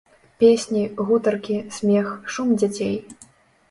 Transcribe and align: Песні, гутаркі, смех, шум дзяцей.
Песні, 0.43 0.81
гутаркі, 1.11 1.61
смех, 1.79 2.07
шум 2.35 2.59
дзяцей. 2.61 3.01